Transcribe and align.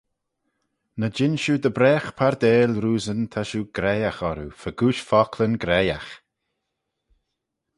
Ny 0.99 1.07
jean 1.15 1.35
shiu 1.41 1.55
dy 1.61 1.71
bragh 1.77 2.09
pardaill 2.17 2.73
roosyn 2.83 3.21
ta 3.31 3.41
shiu 3.49 3.61
graihagh 3.75 4.21
orroo 4.29 4.57
fegooish 4.61 5.03
focklyn 5.09 5.55
graihagh. 5.63 6.11